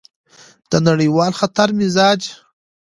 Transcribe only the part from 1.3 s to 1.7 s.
خطر